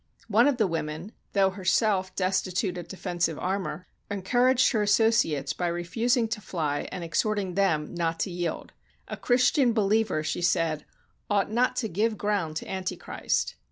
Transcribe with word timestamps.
One 0.29 0.47
of 0.47 0.57
the 0.57 0.65
women, 0.65 1.11
though 1.33 1.51
herself 1.51 2.15
destitute 2.15 2.75
of 2.79 2.87
defensive 2.87 3.37
armor, 3.37 3.85
encouraged 4.09 4.71
her 4.71 4.81
associates 4.81 5.53
by 5.53 5.67
refusing 5.67 6.27
to 6.29 6.41
fly, 6.41 6.89
and 6.91 7.03
exhorting 7.03 7.53
them 7.53 7.93
not 7.93 8.19
to 8.21 8.31
yield. 8.31 8.71
"A 9.07 9.15
Christian 9.15 9.73
believer," 9.73 10.23
she 10.23 10.41
said, 10.41 10.85
"ought 11.29 11.51
not 11.51 11.75
to 11.75 11.87
give 11.87 12.17
ground 12.17 12.55
to 12.55 12.67
Antichrist." 12.67 13.53